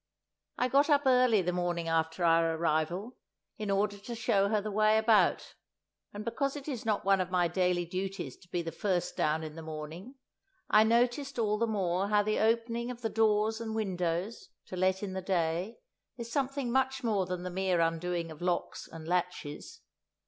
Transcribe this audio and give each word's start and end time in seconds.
I 0.57 0.67
got 0.67 0.89
up 0.89 1.03
early 1.05 1.43
the 1.43 1.53
morning 1.53 1.87
after 1.87 2.23
our 2.23 2.55
arrival, 2.55 3.17
in 3.59 3.69
order 3.69 3.99
to 3.99 4.15
show 4.15 4.47
her 4.49 4.59
the 4.59 4.71
way 4.71 4.97
about, 4.97 5.53
and 6.11 6.25
because 6.25 6.55
it 6.55 6.67
is 6.67 6.83
not 6.87 7.05
one 7.05 7.21
of 7.21 7.29
my 7.29 7.47
daily 7.47 7.85
duties 7.85 8.35
to 8.37 8.47
be 8.47 8.63
the 8.63 8.71
first 8.71 9.15
down 9.15 9.43
in 9.43 9.53
the 9.53 9.61
morning, 9.61 10.15
I 10.71 10.83
noticed 10.83 11.37
all 11.37 11.59
the 11.59 11.67
more 11.67 12.07
how 12.07 12.23
the 12.23 12.39
opening 12.39 12.89
of 12.89 13.01
the 13.03 13.09
doors 13.09 13.61
and 13.61 13.75
windows, 13.75 14.49
to 14.65 14.75
let 14.75 15.03
in 15.03 15.13
the 15.13 15.21
day, 15.21 15.77
is 16.17 16.31
something 16.31 16.71
much 16.71 17.03
more 17.03 17.27
than 17.27 17.43
the 17.43 17.51
mere 17.51 17.79
undoing 17.79 18.31
of 18.31 18.41
locks 18.41 18.87
and 18.87 19.07
latches. 19.07 19.81